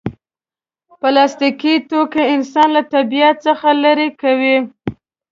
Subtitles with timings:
[0.99, 4.57] پلاستيکي توکي انسان له طبیعت څخه لرې کوي.